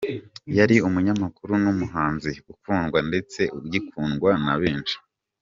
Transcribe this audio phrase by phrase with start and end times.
[0.57, 4.95] Yari Umunyamakuru n’Umuhanzi, ukundwa ndetse ugikundwa na benshi.